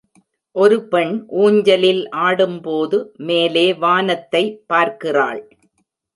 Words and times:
ஒரு 0.55 0.77
பெண் 0.83 1.11
ஊஞ்சலில் 1.43 2.01
ஆடும்போது 2.21 2.99
மேலே 3.27 3.67
வானத்தை 3.83 4.43
பார்க்கிறாள். 4.65 5.41